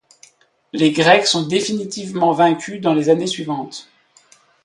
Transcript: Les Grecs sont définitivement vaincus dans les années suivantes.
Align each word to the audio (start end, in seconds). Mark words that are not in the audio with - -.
Les 0.73 0.91
Grecs 0.91 1.27
sont 1.27 1.45
définitivement 1.47 2.31
vaincus 2.31 2.81
dans 2.81 2.95
les 2.95 3.09
années 3.09 3.27
suivantes. 3.27 3.87